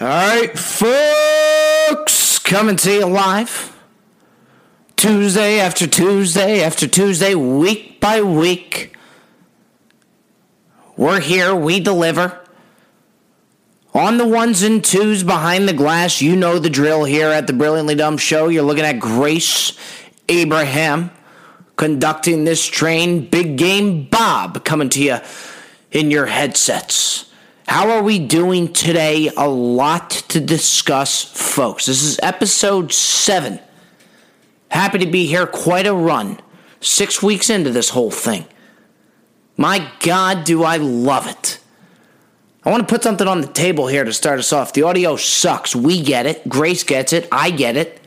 [0.00, 3.76] All right, folks, coming to you live.
[4.96, 8.96] Tuesday after Tuesday after Tuesday, week by week.
[10.96, 12.40] We're here, we deliver.
[13.92, 17.52] On the ones and twos behind the glass, you know the drill here at the
[17.52, 18.48] Brilliantly Dumb Show.
[18.48, 19.76] You're looking at Grace
[20.26, 21.10] Abraham
[21.76, 23.28] conducting this train.
[23.28, 25.18] Big Game Bob coming to you
[25.90, 27.30] in your headsets.
[27.72, 29.30] How are we doing today?
[29.34, 31.86] A lot to discuss, folks.
[31.86, 33.60] This is episode seven.
[34.68, 35.46] Happy to be here.
[35.46, 36.38] Quite a run.
[36.80, 38.44] Six weeks into this whole thing.
[39.56, 41.60] My God, do I love it.
[42.62, 44.74] I want to put something on the table here to start us off.
[44.74, 45.74] The audio sucks.
[45.74, 46.46] We get it.
[46.46, 47.26] Grace gets it.
[47.32, 48.02] I get it.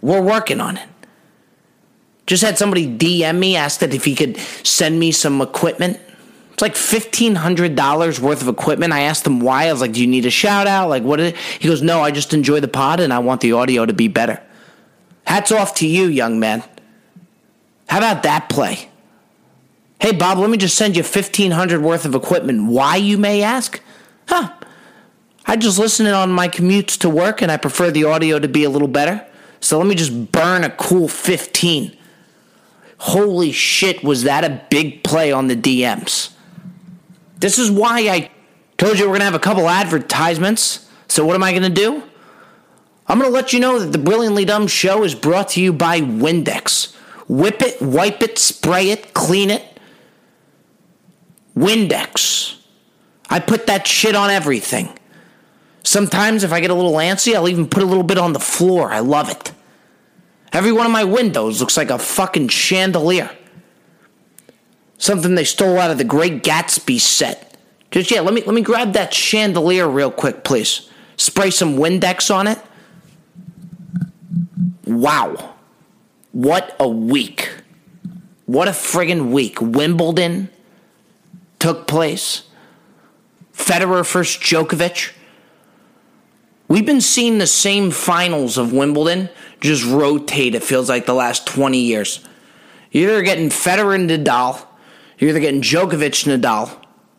[0.00, 0.88] We're working on it.
[2.26, 6.00] Just had somebody DM me, asked that if he could send me some equipment.
[6.52, 8.92] It's like fifteen hundred dollars worth of equipment.
[8.92, 9.68] I asked him why.
[9.68, 10.88] I was like, "Do you need a shout out?
[10.88, 11.36] Like, what?" Is it?
[11.58, 14.08] He goes, "No, I just enjoy the pod and I want the audio to be
[14.08, 14.40] better."
[15.24, 16.62] Hats off to you, young man.
[17.88, 18.88] How about that play?
[19.98, 22.66] Hey, Bob, let me just send you fifteen hundred worth of equipment.
[22.66, 23.80] Why, you may ask?
[24.28, 24.52] Huh?
[25.46, 28.64] I just listen on my commutes to work, and I prefer the audio to be
[28.64, 29.24] a little better.
[29.60, 31.96] So let me just burn a cool fifteen.
[32.98, 36.30] Holy shit, was that a big play on the DMs?
[37.42, 38.30] This is why I
[38.78, 40.88] told you we're going to have a couple advertisements.
[41.08, 42.00] So, what am I going to do?
[43.08, 45.72] I'm going to let you know that the Brilliantly Dumb show is brought to you
[45.72, 46.94] by Windex.
[47.26, 49.80] Whip it, wipe it, spray it, clean it.
[51.56, 52.60] Windex.
[53.28, 54.96] I put that shit on everything.
[55.82, 58.38] Sometimes, if I get a little antsy, I'll even put a little bit on the
[58.38, 58.92] floor.
[58.92, 59.50] I love it.
[60.52, 63.36] Every one of my windows looks like a fucking chandelier.
[65.02, 67.56] Something they stole out of the Great Gatsby set.
[67.90, 70.88] Just yeah, let me let me grab that chandelier real quick, please.
[71.16, 72.60] Spray some Windex on it.
[74.86, 75.56] Wow.
[76.30, 77.50] What a week.
[78.46, 79.60] What a friggin' week.
[79.60, 80.50] Wimbledon
[81.58, 82.44] took place.
[83.52, 85.14] Federer first Djokovic.
[86.68, 89.30] We've been seeing the same finals of Wimbledon
[89.60, 92.20] just rotate, it feels like the last 20 years.
[92.92, 94.64] You're either getting Federer and Nadal,
[95.22, 96.68] you're either getting Djokovic Nadal,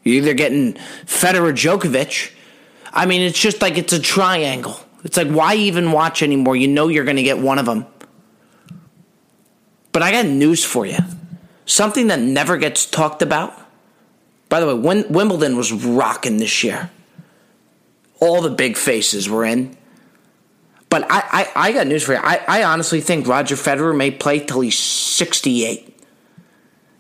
[0.04, 0.74] you're either getting
[1.06, 2.34] Federer Djokovic.
[2.92, 4.78] I mean, it's just like it's a triangle.
[5.06, 6.58] It's like, why even watch anymore?
[6.58, 7.86] You know you're going to get one of them.
[9.94, 10.98] But I got news for you.
[11.66, 13.58] Something that never gets talked about.
[14.50, 16.92] By the way, Wimbledon was rocking this year.
[18.20, 19.78] All the big faces were in.
[20.90, 21.24] But I,
[21.56, 22.20] I, I got news for you.
[22.22, 25.93] I, I honestly think Roger Federer may play till he's 68.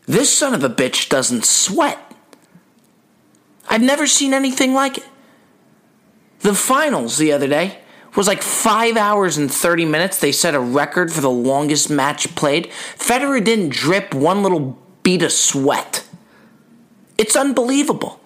[0.05, 1.99] This son of a bitch doesn't sweat.
[3.69, 5.07] I've never seen anything like it.
[6.41, 7.79] The finals the other day
[8.15, 10.19] was like five hours and 30 minutes.
[10.19, 12.69] They set a record for the longest match played.
[12.97, 16.05] Federer didn't drip one little bead of sweat.
[17.17, 18.19] It's unbelievable.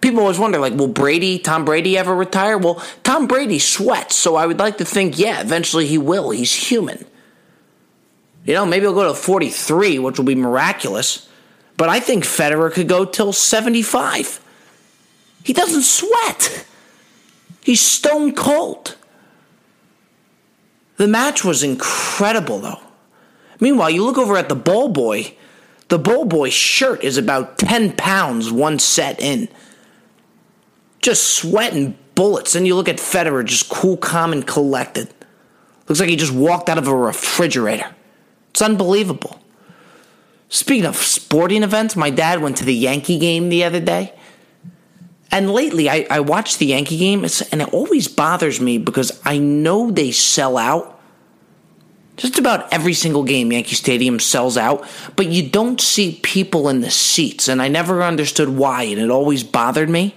[0.00, 2.56] People always wonder, like, will Brady, Tom Brady ever retire?
[2.56, 6.30] Well, Tom Brady sweats, so I would like to think, yeah, eventually he will.
[6.30, 7.04] He's human.
[8.44, 11.28] You know, maybe he'll go to 43, which will be miraculous.
[11.76, 14.40] But I think Federer could go till 75.
[15.44, 16.66] He doesn't sweat.
[17.62, 18.96] He's stone cold.
[20.96, 22.80] The match was incredible, though.
[23.60, 25.34] Meanwhile, you look over at the ball boy.
[25.88, 29.48] The ball boy shirt is about 10 pounds one set in.
[31.00, 32.54] Just sweating bullets.
[32.54, 35.08] And you look at Federer, just cool, calm, and collected.
[35.86, 37.94] Looks like he just walked out of a refrigerator.
[38.58, 39.40] It's unbelievable.
[40.48, 44.12] Speaking of sporting events, my dad went to the Yankee game the other day.
[45.30, 49.38] And lately, I, I watch the Yankee game, and it always bothers me because I
[49.38, 51.00] know they sell out.
[52.16, 56.80] Just about every single game, Yankee Stadium sells out, but you don't see people in
[56.80, 60.16] the seats, and I never understood why, and it always bothered me.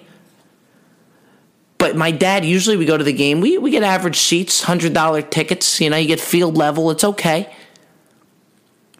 [1.78, 5.30] But my dad, usually we go to the game, we, we get average seats, $100
[5.30, 7.54] tickets, you know, you get field level, it's okay.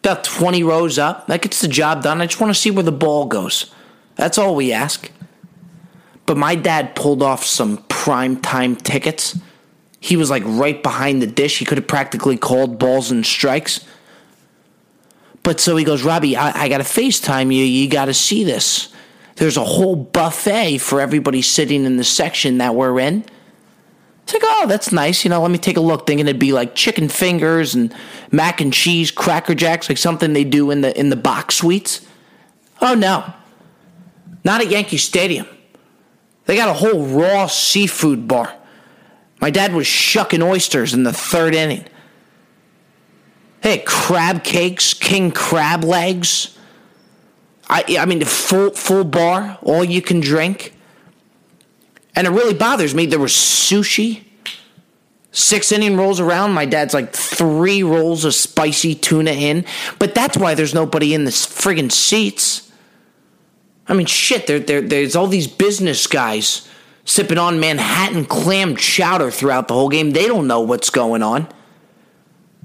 [0.04, 2.20] About 20 rows up, that gets the job done.
[2.20, 3.72] I just want to see where the ball goes.
[4.16, 5.10] That's all we ask.
[6.26, 9.38] But my dad pulled off some prime time tickets.
[10.00, 11.60] He was like right behind the dish.
[11.60, 13.84] He could have practically called balls and strikes.
[15.44, 17.64] But so he goes, Robbie, I, I got to FaceTime you.
[17.64, 18.92] You got to see this.
[19.36, 23.24] There's a whole buffet for everybody sitting in the section that we're in.
[24.22, 25.24] It's like, oh, that's nice.
[25.24, 26.06] You know, let me take a look.
[26.06, 27.94] Thinking it'd be like chicken fingers and
[28.30, 32.06] mac and cheese, cracker jacks, like something they do in the in the box suites.
[32.80, 33.32] Oh no,
[34.44, 35.46] not at Yankee Stadium.
[36.46, 38.54] They got a whole raw seafood bar.
[39.40, 41.84] My dad was shucking oysters in the third inning.
[43.62, 46.58] Hey, crab cakes, king crab legs.
[47.68, 50.74] I, I mean, full full bar, all you can drink.
[52.14, 53.06] And it really bothers me.
[53.06, 54.24] There was sushi.
[55.30, 56.52] Six inning rolls around.
[56.52, 59.64] My dad's like three rolls of spicy tuna in.
[59.98, 62.70] But that's why there's nobody in the friggin' seats.
[63.88, 66.68] I mean, shit, there, there, there's all these business guys
[67.04, 70.10] sipping on Manhattan clam chowder throughout the whole game.
[70.10, 71.48] They don't know what's going on.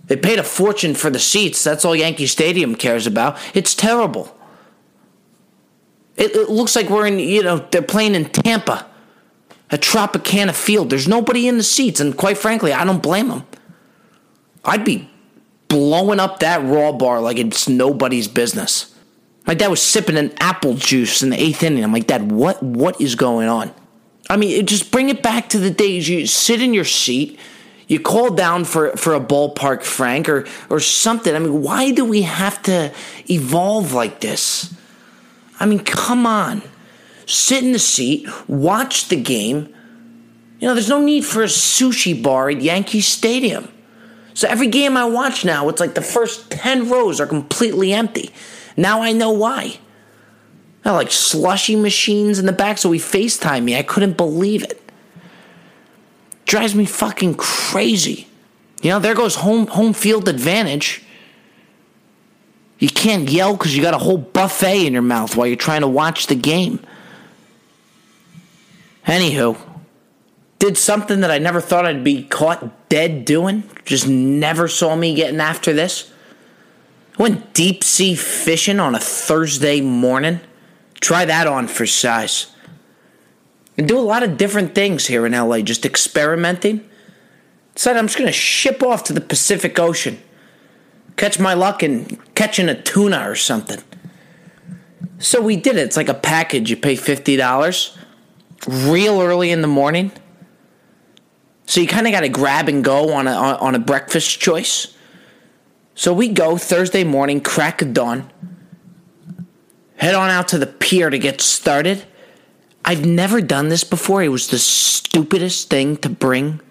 [0.05, 1.63] They paid a fortune for the seats.
[1.63, 3.37] That's all Yankee Stadium cares about.
[3.53, 4.33] It's terrible.
[6.15, 8.85] It, it looks like we're in, you know, they're playing in Tampa
[9.69, 10.89] at Tropicana Field.
[10.89, 13.43] There's nobody in the seats, and quite frankly, I don't blame them.
[14.63, 15.09] I'd be
[15.67, 18.93] blowing up that raw bar like it's nobody's business.
[19.45, 21.83] My dad was sipping an apple juice in the eighth inning.
[21.83, 23.73] I'm like, Dad, what what is going on?
[24.29, 27.39] I mean, just bring it back to the days you sit in your seat,
[27.87, 31.33] you call down for, for a ballpark frank or or something.
[31.33, 32.93] I mean, why do we have to
[33.29, 34.73] evolve like this?
[35.59, 36.61] I mean, come on.
[37.27, 39.73] Sit in the seat, watch the game.
[40.59, 43.67] You know, there's no need for a sushi bar at Yankee Stadium.
[44.33, 48.31] So every game I watch now, it's like the first 10 rows are completely empty.
[48.77, 49.77] Now I know why.
[50.85, 53.75] I like slushy machines in the back, so he FaceTime me.
[53.75, 54.81] I couldn't believe it.
[56.45, 58.27] Drives me fucking crazy.
[58.81, 61.03] You know, there goes home home field advantage.
[62.79, 65.81] You can't yell because you got a whole buffet in your mouth while you're trying
[65.81, 66.79] to watch the game.
[69.07, 69.57] Anywho,
[70.59, 73.63] did something that I never thought I'd be caught dead doing.
[73.85, 76.11] Just never saw me getting after this.
[77.17, 80.41] Went deep sea fishing on a Thursday morning.
[80.99, 82.47] Try that on for size.
[83.77, 86.87] And do a lot of different things here in LA, just experimenting.
[87.75, 90.21] Decided I'm just going to ship off to the Pacific Ocean.
[91.15, 93.81] Catch my luck in catching a tuna or something.
[95.19, 95.81] So we did it.
[95.81, 96.69] It's like a package.
[96.69, 97.97] You pay $50
[98.67, 100.11] real early in the morning.
[101.65, 104.95] So you kind of got to grab and go on a, on a breakfast choice.
[105.95, 108.31] So we go Thursday morning, crack of dawn,
[109.97, 112.05] head on out to the pier to get started.
[112.85, 114.23] I've never done this before.
[114.23, 116.61] It was the stupidest thing to bring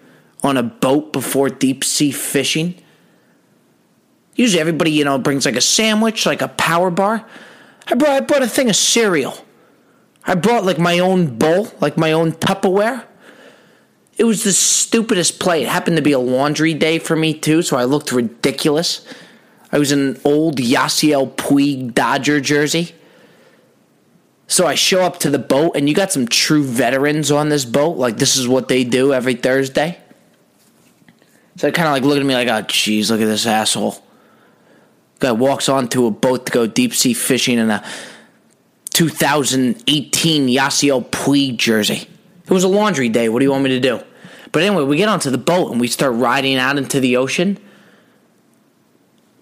[0.43, 2.75] on a boat before deep sea fishing.
[4.35, 7.25] Usually everybody, you know, brings like a sandwich, like a power bar.
[7.87, 9.37] I brought, I brought a thing of cereal.
[10.27, 13.05] I brought like my own bowl, like my own Tupperware.
[14.17, 15.63] It was the stupidest play.
[15.63, 19.05] It happened to be a laundry day for me too, so I looked ridiculous.
[19.71, 22.93] I was in an old Yasiel Puig Dodger jersey.
[24.47, 27.63] So I show up to the boat, and you got some true veterans on this
[27.63, 27.97] boat.
[27.97, 29.99] Like this is what they do every Thursday.
[31.57, 34.03] So they kind of like look at me like, oh, jeez, look at this asshole.
[35.19, 37.83] Guy walks onto a boat to go deep sea fishing in a
[38.97, 42.09] 2018 Yasiel Puig jersey.
[42.45, 43.29] It was a laundry day.
[43.29, 43.99] What do you want me to do?
[44.51, 47.59] But anyway, we get onto the boat and we start riding out into the ocean.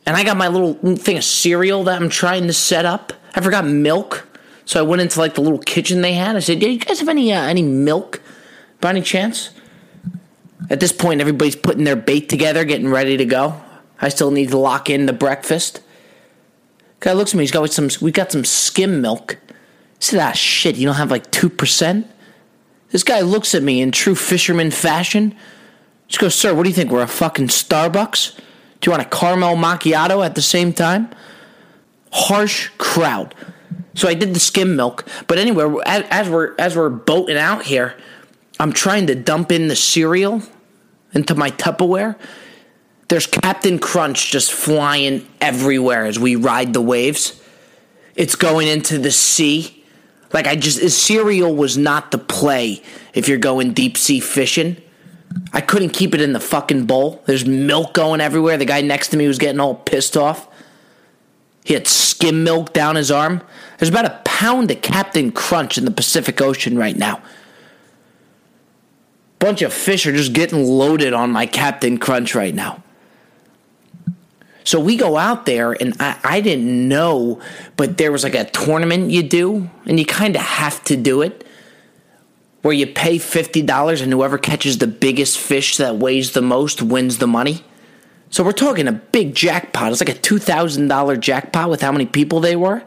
[0.05, 3.13] And I got my little thing of cereal that I'm trying to set up.
[3.33, 4.27] I forgot milk.
[4.65, 6.35] So I went into like the little kitchen they had.
[6.35, 8.21] I said, "Do you guys have any uh, any milk
[8.81, 9.51] by any chance?"
[10.69, 13.61] At this point, everybody's putting their bait together, getting ready to go.
[14.01, 15.79] I still need to lock in the breakfast.
[16.99, 17.43] Guy looks at me.
[17.43, 17.87] He's got some.
[18.01, 19.37] We got some skim milk.
[19.99, 20.75] Said, "Ah, shit!
[20.75, 22.07] You don't have like two percent."
[22.91, 25.35] This guy looks at me in true fisherman fashion.
[26.07, 26.91] Just goes, "Sir, what do you think?
[26.91, 28.35] We're a fucking Starbucks?
[28.35, 28.41] Do
[28.85, 31.09] you want a caramel macchiato at the same time?"
[32.11, 33.35] Harsh crowd.
[33.95, 35.05] So I did the skim milk.
[35.27, 37.95] But anyway, as, as we're as we're boating out here,
[38.59, 40.41] I'm trying to dump in the cereal
[41.13, 42.15] into my Tupperware.
[43.07, 47.41] There's Captain Crunch just flying everywhere as we ride the waves.
[48.15, 49.83] It's going into the sea.
[50.35, 52.81] Like I just cereal was not the play
[53.13, 54.75] if you're going deep sea fishing.
[55.53, 57.23] I couldn't keep it in the fucking bowl.
[57.25, 58.57] There's milk going everywhere.
[58.57, 60.49] The guy next to me was getting all pissed off.
[61.63, 63.43] He had skim milk down his arm.
[63.77, 67.21] There's about a pound of Captain Crunch in the Pacific Ocean right now.
[69.39, 72.83] Bunch of fish are just getting loaded on my Captain Crunch right now.
[74.65, 77.39] So we go out there, and I, I didn't know,
[77.77, 81.21] but there was like a tournament you do, and you kind of have to do
[81.21, 81.45] it,
[82.63, 87.19] where you pay $50 and whoever catches the biggest fish that weighs the most wins
[87.19, 87.63] the money.
[88.31, 89.91] So we're talking a big jackpot.
[89.91, 92.83] It's like a $2,000 jackpot with how many people they were.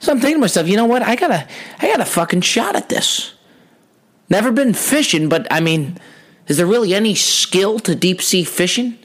[0.00, 1.02] So I'm thinking to myself, you know what?
[1.02, 1.48] I got a,
[1.78, 3.32] I got a fucking shot at this.
[4.28, 5.98] Never been fishing, but I mean,
[6.46, 8.98] is there really any skill to deep sea fishing?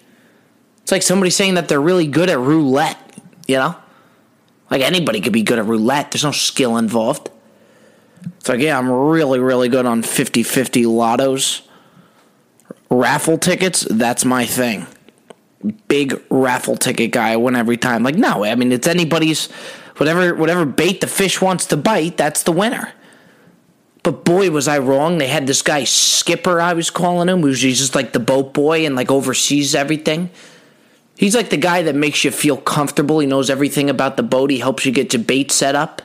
[0.85, 2.99] It's like somebody saying that they're really good at roulette,
[3.47, 3.75] you know?
[4.69, 6.11] Like anybody could be good at roulette.
[6.11, 7.31] There's no skill involved.
[8.37, 11.63] It's like, yeah, I'm really, really good on 50 50 lottos.
[12.91, 14.85] Raffle tickets, that's my thing.
[15.87, 17.31] Big raffle ticket guy.
[17.31, 18.03] I win every time.
[18.03, 19.51] Like, no, I mean, it's anybody's,
[19.97, 22.93] whatever, whatever bait the fish wants to bite, that's the winner.
[24.03, 25.17] But boy, was I wrong.
[25.17, 28.85] They had this guy, Skipper, I was calling him, who's just like the boat boy
[28.85, 30.29] and like oversees everything.
[31.17, 33.19] He's like the guy that makes you feel comfortable.
[33.19, 34.49] He knows everything about the boat.
[34.49, 36.01] He helps you get your bait set up.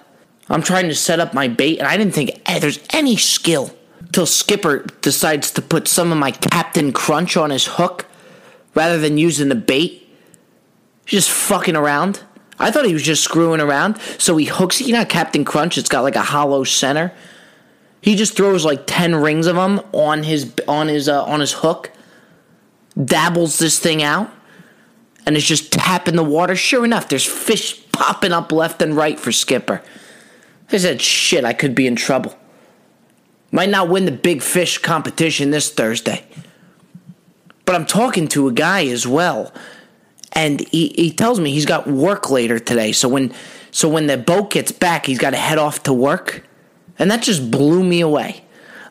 [0.49, 3.75] I'm trying to set up my bait, and I didn't think hey, there's any skill
[4.13, 8.07] till Skipper decides to put some of my Captain Crunch on his hook
[8.75, 10.09] rather than using the bait.
[11.07, 12.23] Just fucking around.
[12.59, 13.99] I thought he was just screwing around.
[14.19, 17.13] So he hooks, you know, Captain Crunch, it's got like a hollow center.
[18.01, 21.53] He just throws like 10 rings of them on his on his uh, on his
[21.53, 21.91] hook.
[23.03, 24.31] Dabbles this thing out
[25.27, 26.57] and is just tapping the water.
[26.57, 29.83] Sure enough, there's fish popping up left and right for Skipper.
[30.73, 32.37] I said, shit, I could be in trouble.
[33.53, 36.25] Might not win the big fish competition this Thursday.
[37.65, 39.53] But I'm talking to a guy as well.
[40.33, 42.93] And he, he tells me he's got work later today.
[42.93, 43.35] So when
[43.73, 46.45] so when the boat gets back, he's got to head off to work.
[46.99, 48.45] And that just blew me away.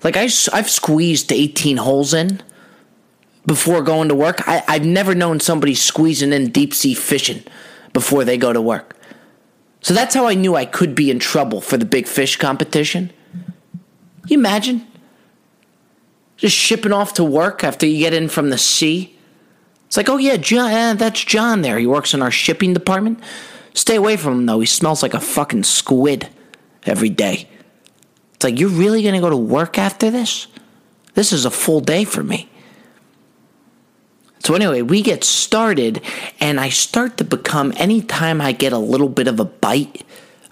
[0.03, 2.41] Like I, I've squeezed 18 holes in
[3.45, 4.47] before going to work.
[4.47, 7.43] I, I've never known somebody squeezing in deep sea fishing
[7.93, 8.95] before they go to work.
[9.81, 13.11] So that's how I knew I could be in trouble for the big fish competition.
[14.27, 14.85] You imagine?
[16.37, 19.17] Just shipping off to work after you get in from the sea.
[19.87, 21.79] It's like, oh yeah, John, eh, that's John there.
[21.79, 23.19] He works in our shipping department.
[23.73, 24.59] Stay away from him though.
[24.59, 26.29] He smells like a fucking squid
[26.85, 27.49] every day.
[28.35, 30.47] It's like, you're really gonna go to work after this?
[31.13, 32.49] This is a full day for me.
[34.39, 36.01] So anyway, we get started,
[36.39, 40.03] and I start to become anytime I get a little bit of a bite,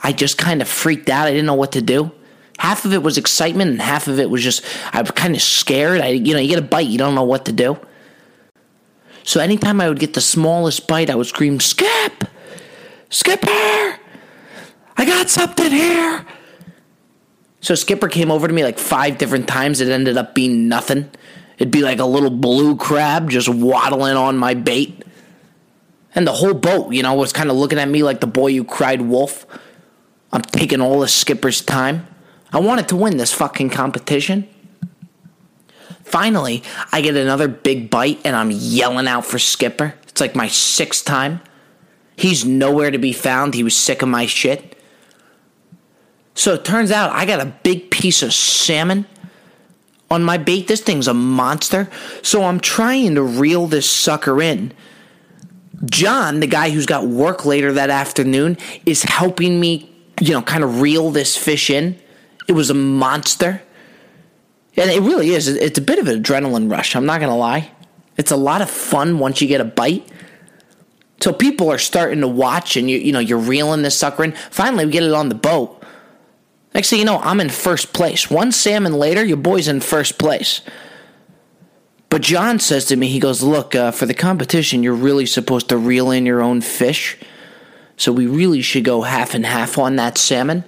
[0.03, 1.27] I just kind of freaked out.
[1.27, 2.11] I didn't know what to do.
[2.59, 4.63] Half of it was excitement, and half of it was just
[4.93, 6.01] I was kind of scared.
[6.01, 7.77] I, you know, you get a bite, you don't know what to do.
[9.23, 12.23] So anytime I would get the smallest bite, I would scream, "Skip,
[13.09, 13.99] Skipper!
[14.97, 16.25] I got something here!"
[17.61, 19.81] So Skipper came over to me like five different times.
[19.81, 21.09] It ended up being nothing.
[21.57, 25.03] It'd be like a little blue crab just waddling on my bait.
[26.13, 28.53] And the whole boat, you know, was kind of looking at me like the boy
[28.53, 29.45] who cried wolf.
[30.31, 32.07] I'm taking all the skipper's time.
[32.51, 34.47] I wanted to win this fucking competition.
[36.03, 39.93] Finally, I get another big bite and I'm yelling out for Skipper.
[40.07, 41.41] It's like my sixth time.
[42.15, 43.53] He's nowhere to be found.
[43.53, 44.81] He was sick of my shit.
[46.33, 49.05] So it turns out I got a big piece of salmon
[50.09, 50.67] on my bait.
[50.67, 51.89] This thing's a monster.
[52.21, 54.73] So I'm trying to reel this sucker in.
[55.85, 60.63] John, the guy who's got work later that afternoon, is helping me, you know, kind
[60.63, 61.99] of reel this fish in.
[62.47, 63.61] It was a monster.
[64.75, 65.47] And it really is.
[65.47, 66.95] It's a bit of an adrenaline rush.
[66.95, 67.71] I'm not going to lie.
[68.17, 70.07] It's a lot of fun once you get a bite.
[71.21, 74.33] So people are starting to watch and you you know you're reeling this sucker in.
[74.51, 75.76] Finally we get it on the boat.
[76.77, 78.29] Next thing you know, I'm in first place.
[78.29, 80.61] One salmon later, your boy's in first place.
[82.09, 85.69] But John says to me, he goes, Look, uh, for the competition, you're really supposed
[85.69, 87.17] to reel in your own fish.
[87.95, 90.65] So we really should go half and half on that salmon.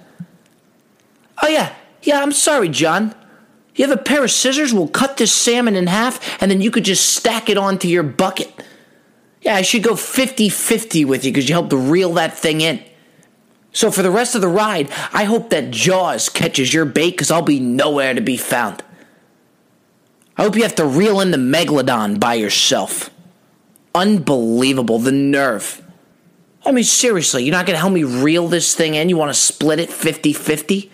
[1.44, 1.72] Oh, yeah.
[2.02, 3.14] Yeah, I'm sorry, John.
[3.76, 4.74] You have a pair of scissors?
[4.74, 8.02] We'll cut this salmon in half, and then you could just stack it onto your
[8.02, 8.52] bucket.
[9.42, 12.82] Yeah, I should go 50 50 with you because you helped reel that thing in.
[13.72, 17.30] So for the rest of the ride, I hope that Jaws catches your bait because
[17.30, 18.82] I'll be nowhere to be found.
[20.36, 23.10] I hope you have to reel in the Megalodon by yourself.
[23.94, 25.82] Unbelievable, the nerve.
[26.64, 29.08] I mean, seriously, you're not going to help me reel this thing in?
[29.08, 30.90] You want to split it 50 50?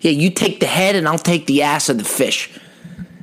[0.00, 2.50] Yeah, you take the head and I'll take the ass of the fish.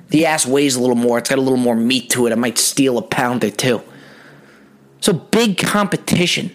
[0.10, 2.32] The ass weighs a little more, it's got a little more meat to it.
[2.32, 3.82] I might steal a pound or two.
[5.00, 6.52] So, big competition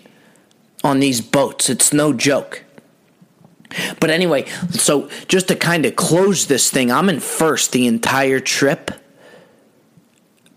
[0.83, 1.69] on these boats.
[1.69, 2.65] It's no joke.
[4.01, 8.41] But anyway, so just to kind of close this thing, I'm in first the entire
[8.41, 8.91] trip.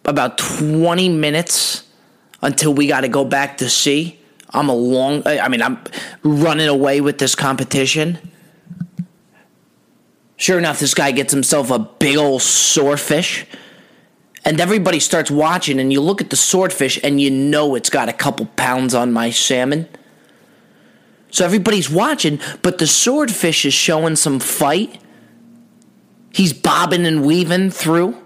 [0.06, 1.84] About 20 minutes
[2.42, 4.20] until we got to go back to sea.
[4.50, 5.80] I'm a long, I mean, I'm
[6.24, 8.18] running away with this competition.
[10.36, 13.46] Sure enough, this guy gets himself a big old swordfish.
[14.46, 18.10] And everybody starts watching, and you look at the swordfish, and you know it's got
[18.10, 19.88] a couple pounds on my salmon.
[21.34, 25.02] So everybody's watching, but the swordfish is showing some fight.
[26.32, 28.22] He's bobbing and weaving through.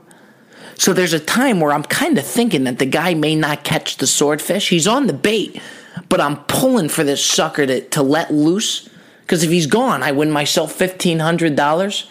[0.76, 3.96] So there's a time where I'm kind of thinking that the guy may not catch
[3.96, 4.68] the swordfish.
[4.68, 5.62] He's on the bait,
[6.10, 8.90] but I'm pulling for this sucker to, to let loose.
[9.22, 12.10] Because if he's gone, I win myself $1,500.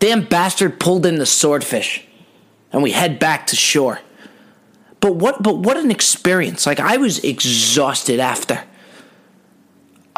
[0.00, 2.06] Damn bastard pulled in the swordfish.
[2.74, 4.00] And we head back to shore.
[5.00, 6.66] But what but what an experience.
[6.66, 8.64] Like I was exhausted after.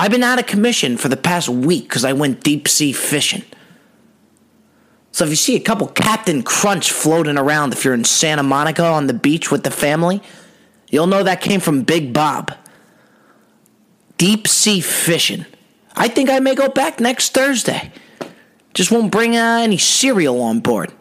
[0.02, 3.44] I've been out of commission for the past week because I went deep sea fishing.
[5.12, 8.84] So if you see a couple Captain Crunch floating around if you're in Santa Monica
[8.84, 10.20] on the beach with the family,
[10.90, 12.52] you'll know that came from Big Bob.
[14.18, 15.46] Deep sea fishing.
[15.94, 17.92] I think I may go back next Thursday.
[18.74, 20.92] Just won't bring uh, any cereal on board.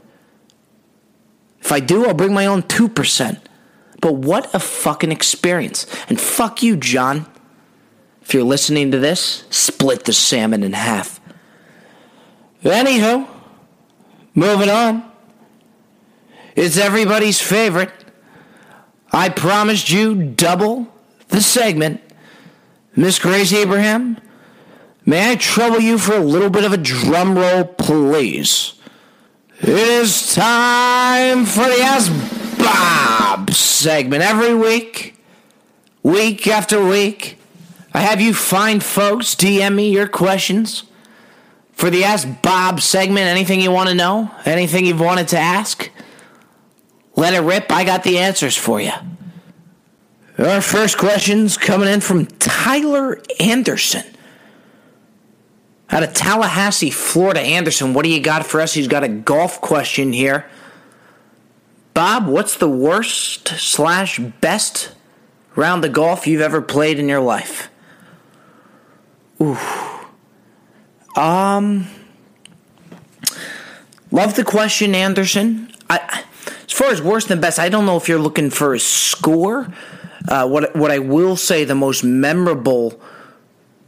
[1.60, 3.42] If I do, I'll bring my own 2%.
[4.00, 5.88] But what a fucking experience.
[6.08, 7.26] And fuck you, John.
[8.32, 11.20] If you're listening to this, split the salmon in half.
[12.64, 13.28] Anywho,
[14.34, 15.04] moving on.
[16.56, 17.92] It's everybody's favorite.
[19.12, 20.88] I promised you double
[21.28, 22.00] the segment.
[22.96, 24.18] Miss Grace Abraham,
[25.06, 28.76] may I trouble you for a little bit of a drum roll, please?
[29.60, 32.10] It is time for the Ask
[32.58, 34.24] Bob segment.
[34.24, 35.18] Every week,
[36.02, 37.38] week after week,
[37.94, 40.84] I have you find folks DM me your questions
[41.74, 43.28] for the Ask Bob segment.
[43.28, 45.90] Anything you want to know, anything you've wanted to ask,
[47.16, 47.72] let it rip.
[47.72, 48.92] I got the answers for you.
[50.38, 54.06] Our first question's coming in from Tyler Anderson.
[55.90, 58.74] Out of Tallahassee, Florida, Anderson, what do you got for us?
[58.74, 60.50] He's got a golf question here.
[61.94, 64.94] Bob, what's the worst slash best
[65.58, 67.71] round of golf you've ever played in your life?
[69.42, 69.58] Ooh.
[71.20, 71.88] Um.
[74.12, 75.72] Love the question, Anderson.
[75.90, 76.24] I,
[76.66, 79.74] as far as worst and best, I don't know if you're looking for a score.
[80.28, 83.02] Uh, what what I will say, the most memorable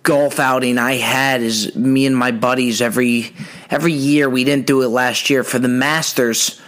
[0.01, 3.33] golf outing I had is me and my buddies every
[3.69, 4.29] every year.
[4.29, 6.59] We didn't do it last year for the Masters.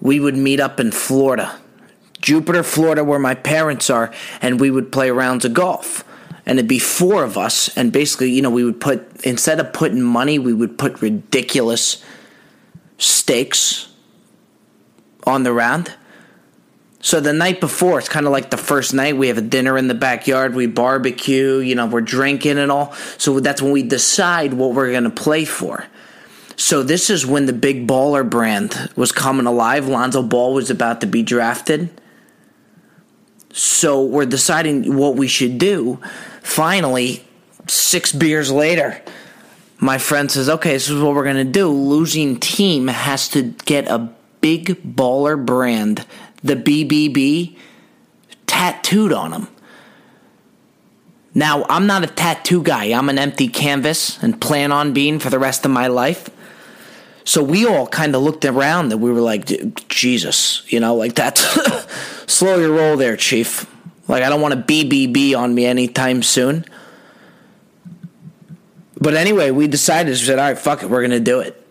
[0.00, 1.58] We would meet up in Florida,
[2.20, 6.04] Jupiter, Florida, where my parents are, and we would play rounds of golf.
[6.46, 9.72] And it'd be four of us, and basically, you know, we would put instead of
[9.72, 12.04] putting money, we would put ridiculous
[12.98, 13.88] stakes
[15.26, 15.94] on the round
[17.04, 19.18] so the night before, it's kind of like the first night.
[19.18, 20.54] We have a dinner in the backyard.
[20.54, 21.58] We barbecue.
[21.58, 22.94] You know, we're drinking and all.
[23.18, 25.84] So that's when we decide what we're going to play for.
[26.56, 29.86] So this is when the big baller brand was coming alive.
[29.86, 31.90] Lonzo Ball was about to be drafted.
[33.54, 36.00] So we're deciding what we should do.
[36.42, 37.24] Finally,
[37.68, 39.00] six beers later,
[39.78, 41.68] my friend says, "Okay, this is what we're going to do.
[41.68, 46.04] Losing team has to get a big baller brand
[46.44, 47.56] the BBB
[48.46, 49.48] tattooed on them.
[51.32, 52.96] Now, I'm not a tattoo guy.
[52.96, 56.28] I'm an empty canvas and plan on being for the rest of my life.
[57.24, 59.46] So we all kind of looked around and we were like,
[59.88, 61.40] Jesus, you know, like that's
[62.32, 63.66] slow your roll there, Chief.
[64.06, 66.66] Like, I don't want a BBB on me anytime soon.
[69.00, 71.64] But anyway, we decided, we said, all right, fuck it, we're going to do it.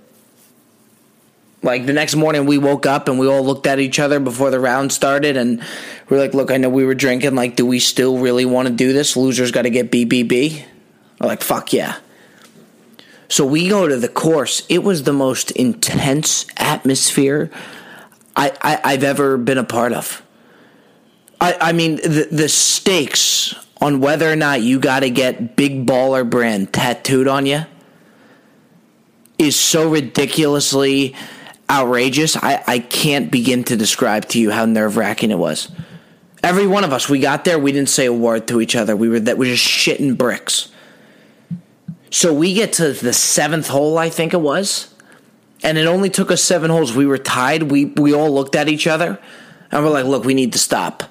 [1.64, 4.52] Like the next morning, we woke up and we all looked at each other before
[4.52, 5.64] the round started, and
[6.10, 7.36] we are like, "Look, I know we were drinking.
[7.36, 9.16] Like, do we still really want to do this?
[9.16, 10.66] Losers got to get BBB."
[11.22, 12.00] We're like, "Fuck yeah!"
[13.34, 14.62] So we go to the course.
[14.70, 17.50] It was the most intense atmosphere
[18.36, 20.22] I, I, have ever been a part of.
[21.42, 25.88] I, I mean, the, the stakes on whether or not you got to get big
[25.88, 27.66] baller brand tattooed on you
[29.40, 31.16] is so ridiculously
[31.68, 32.38] outrageous.
[32.38, 35.72] I, I can't begin to describe to you how nerve wracking it was.
[36.44, 38.96] Every one of us, we got there, we didn't say a word to each other.
[38.96, 40.70] We were that was just shitting bricks.
[42.14, 44.94] So we get to the seventh hole, I think it was,
[45.64, 46.94] and it only took us seven holes.
[46.96, 47.64] We were tied.
[47.64, 49.20] We we all looked at each other,
[49.72, 51.04] and we're like, "Look, we need to stop.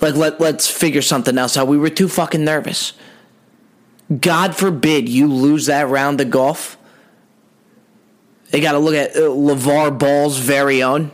[0.00, 2.94] Like let let's figure something else out." We were too fucking nervous.
[4.20, 6.76] God forbid you lose that round of golf
[8.54, 11.10] they got to look at uh, LeVar Ball's very own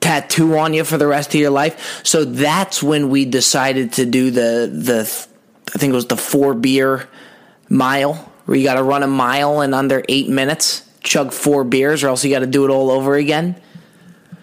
[0.00, 2.04] tattoo on you for the rest of your life.
[2.04, 5.00] So that's when we decided to do the the
[5.74, 7.08] I think it was the four beer
[7.70, 12.02] mile where you got to run a mile in under eight minutes, chug four beers,
[12.02, 13.54] or else you got to do it all over again.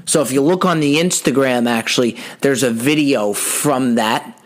[0.06, 4.42] So if you look on the Instagram, actually, there's a video from that.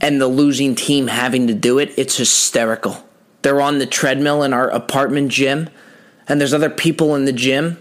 [0.00, 3.06] and the losing team having to do it, it's hysterical.
[3.42, 5.68] They're on the treadmill in our apartment gym,
[6.26, 7.76] and there's other people in the gym.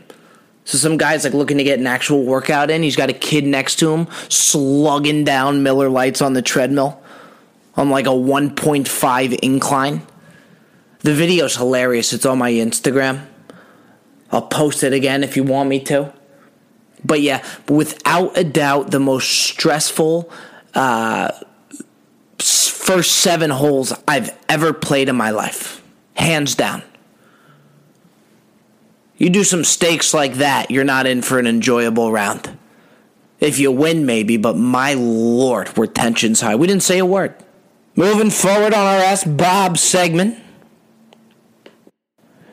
[0.65, 2.84] So some guy's like looking to get an actual workout in.
[2.84, 7.02] He's got a kid next to him, slugging down Miller Lites on the treadmill
[7.78, 10.06] on like a 1.5 incline.
[11.04, 12.13] The video's hilarious.
[12.13, 13.28] It's on my Instagram.
[14.32, 16.12] I'll post it again if you want me to.
[17.06, 20.32] But yeah, without a doubt, the most stressful
[20.74, 21.32] uh,
[22.39, 25.82] first seven holes I've ever played in my life.
[26.16, 26.84] Hands down.
[29.18, 32.58] You do some stakes like that, you're not in for an enjoyable round.
[33.39, 36.56] If you win, maybe, but my lord, were tensions high.
[36.56, 37.36] We didn't say a word.
[37.96, 40.39] Moving forward on our Ask Bob segment.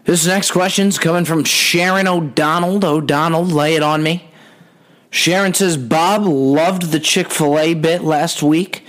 [0.04, 2.84] This next question's coming from Sharon O'Donnell.
[2.84, 4.30] O'Donnell, lay it on me.
[5.10, 8.84] Sharon says, Bob loved the Chick fil A bit last week.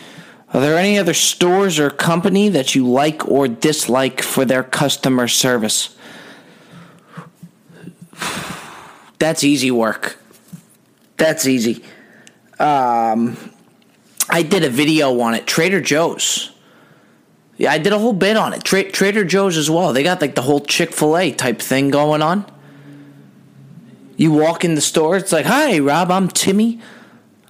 [0.53, 5.27] Are there any other stores or company that you like or dislike for their customer
[5.27, 5.95] service?
[9.17, 10.17] That's easy work.
[11.17, 11.83] That's easy.
[12.59, 13.37] Um,
[14.29, 15.47] I did a video on it.
[15.47, 16.50] Trader Joe's.
[17.61, 18.63] Yeah, I did a whole bit on it.
[18.63, 19.93] Tra- Trader Joe's as well.
[19.93, 22.43] They got like the whole Chick fil A type thing going on.
[24.17, 26.81] You walk in the store, it's like, hi, Rob, I'm Timmy.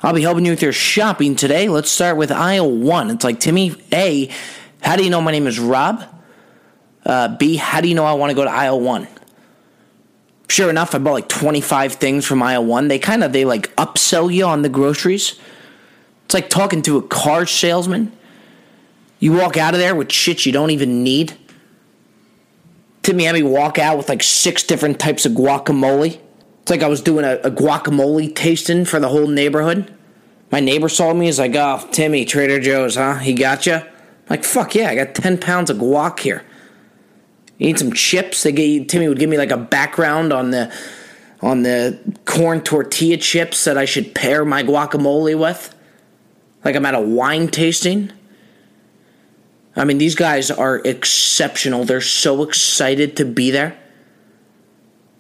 [0.03, 1.69] I'll be helping you with your shopping today.
[1.69, 3.09] Let's start with aisle one.
[3.09, 4.29] It's like, Timmy, A,
[4.81, 6.03] how do you know my name is Rob?
[7.05, 9.07] Uh, B, how do you know I want to go to aisle one?
[10.49, 12.89] Sure enough, I bought like 25 things from aisle one.
[12.89, 15.39] They kind of, they like upsell you on the groceries.
[16.25, 18.11] It's like talking to a car salesman.
[19.21, 21.37] You walk out of there with shit you don't even need.
[23.03, 26.19] Timmy had me walk out with like six different types of guacamole.
[26.63, 29.93] It's like I was doing a, a guacamole tasting for the whole neighborhood.
[30.51, 31.27] My neighbor saw me.
[31.27, 33.15] He's like, "Oh, Timmy, Trader Joe's, huh?
[33.19, 33.81] He got you."
[34.29, 36.43] Like, fuck yeah, I got ten pounds of guac here.
[37.57, 38.43] You need some chips?
[38.43, 40.73] They gave, Timmy would give me like a background on the
[41.41, 45.75] on the corn tortilla chips that I should pair my guacamole with
[46.63, 48.11] like I'm at a wine tasting.
[49.75, 51.85] I mean, these guys are exceptional.
[51.85, 53.77] They're so excited to be there.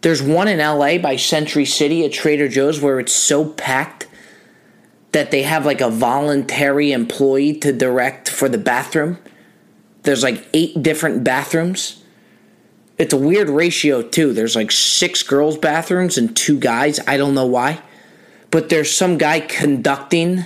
[0.01, 4.07] There's one in LA by Century City at Trader Joe's where it's so packed
[5.11, 9.19] that they have like a voluntary employee to direct for the bathroom.
[10.03, 12.03] There's like eight different bathrooms.
[12.97, 14.33] It's a weird ratio, too.
[14.33, 16.99] There's like six girls' bathrooms and two guys.
[17.07, 17.81] I don't know why.
[18.51, 20.45] But there's some guy conducting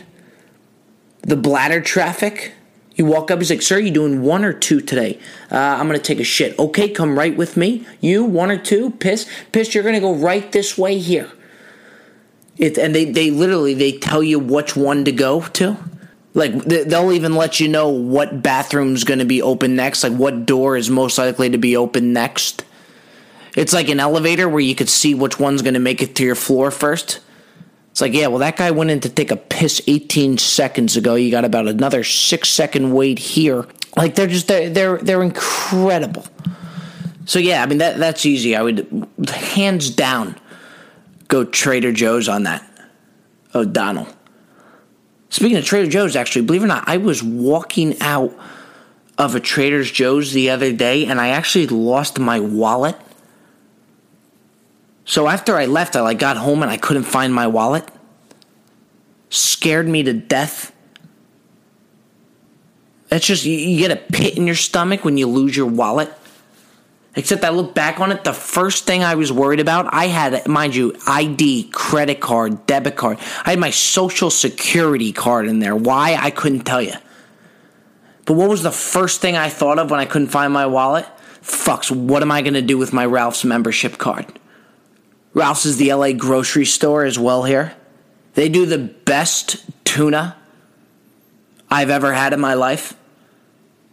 [1.21, 2.53] the bladder traffic.
[2.95, 5.19] You walk up, he's like, Sir, you doing one or two today?
[5.51, 6.58] Uh, I'm going to take a shit.
[6.58, 7.86] Okay, come right with me.
[7.99, 9.29] You, one or two, piss.
[9.51, 11.29] Piss, you're going to go right this way here.
[12.58, 15.77] It, and they, they literally, they tell you which one to go to.
[16.34, 20.45] Like, they'll even let you know what bathroom's going to be open next, like what
[20.45, 22.63] door is most likely to be open next.
[23.55, 26.23] It's like an elevator where you could see which one's going to make it to
[26.23, 27.19] your floor first.
[27.95, 31.15] It's like, yeah, well, that guy went in to take a piss 18 seconds ago.
[31.15, 33.65] You got about another six second wait here.
[33.95, 36.25] Like they're just they're they're, they're incredible.
[37.23, 38.53] So yeah, I mean that that's easy.
[38.53, 40.36] I would hands down
[41.29, 42.69] go Trader Joe's on that.
[43.55, 44.10] O'Donnell.
[45.29, 48.38] Speaking of Trader Joe's, actually, believe it or not, I was walking out
[49.17, 52.97] of a Trader Joe's the other day and I actually lost my wallet
[55.05, 57.87] so after I left, I like got home and I couldn't find my wallet.
[59.29, 60.73] Scared me to death.
[63.11, 66.11] It's just you, you get a pit in your stomach when you lose your wallet.
[67.17, 70.47] Except I look back on it, the first thing I was worried about, I had,
[70.47, 73.19] mind you, ID, credit card, debit card.
[73.45, 75.75] I had my social security card in there.
[75.75, 76.17] Why?
[76.19, 76.95] I couldn't tell you.
[78.25, 81.05] But what was the first thing I thought of when I couldn't find my wallet?
[81.41, 84.25] Fucks, what am I going to do with my Ralph's membership card?
[85.35, 87.75] Ralph's is the LA grocery store as well here.
[88.33, 90.37] They do the best tuna
[91.69, 92.95] I've ever had in my life.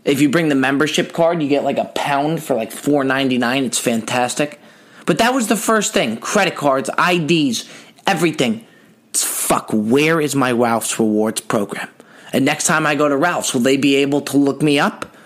[0.04, 3.64] If you bring the membership card, you get like a pound for like $4.99.
[3.64, 4.60] It's fantastic.
[5.04, 7.68] But that was the first thing credit cards, IDs,
[8.06, 8.64] everything.
[9.10, 11.88] It's fuck, where is my Ralph's Rewards program?
[12.32, 15.16] And next time I go to Ralph's, will they be able to look me up?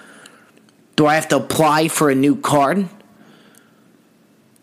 [0.96, 2.88] Do I have to apply for a new card?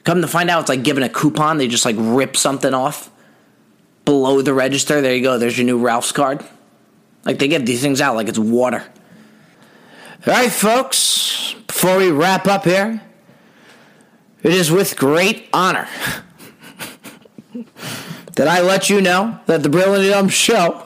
[0.03, 1.57] Come to find out, it's like giving a coupon.
[1.57, 3.09] They just like rip something off
[4.05, 5.01] below the register.
[5.01, 5.37] There you go.
[5.37, 6.43] There's your new Ralph's card.
[7.25, 8.83] Like they give these things out like it's water.
[10.25, 13.01] All right, folks, before we wrap up here,
[14.41, 15.87] it is with great honor
[18.35, 20.85] that I let you know that the Brilliant Dumb Show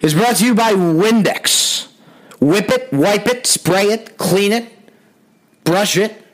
[0.00, 1.88] is brought to you by Windex.
[2.40, 4.70] Whip it, wipe it, spray it, clean it,
[5.64, 6.25] brush it.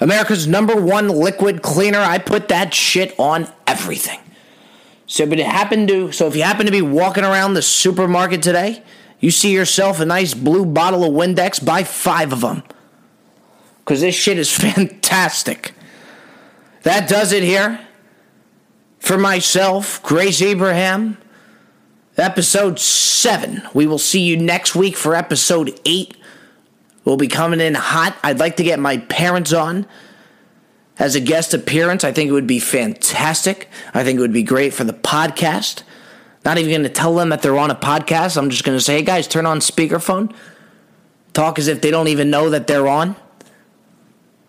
[0.00, 2.00] America's number one liquid cleaner.
[2.00, 4.20] I put that shit on everything.
[5.06, 6.12] So, but it happened to.
[6.12, 8.82] So, if you happen to be walking around the supermarket today,
[9.20, 11.64] you see yourself a nice blue bottle of Windex.
[11.64, 12.62] Buy five of them,
[13.78, 15.74] because this shit is fantastic.
[16.82, 17.80] That does it here
[18.98, 21.18] for myself, Grace Abraham.
[22.16, 23.62] Episode seven.
[23.74, 26.16] We will see you next week for episode eight.
[27.04, 28.16] We'll be coming in hot.
[28.22, 29.86] I'd like to get my parents on
[30.98, 32.04] as a guest appearance.
[32.04, 33.68] I think it would be fantastic.
[33.92, 35.82] I think it would be great for the podcast.
[36.44, 38.36] Not even going to tell them that they're on a podcast.
[38.36, 40.34] I'm just going to say, hey guys, turn on speakerphone.
[41.32, 43.16] Talk as if they don't even know that they're on.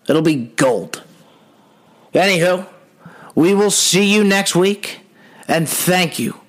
[0.07, 1.03] It'll be gold.
[2.13, 2.67] Anywho,
[3.33, 4.99] we will see you next week.
[5.47, 6.39] And thank you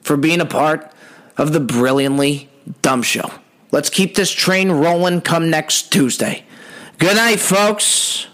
[0.00, 0.90] for being a part
[1.36, 2.48] of the Brilliantly
[2.82, 3.30] Dumb Show.
[3.76, 6.44] Let's keep this train rolling come next Tuesday.
[6.98, 8.26] Good night, folks.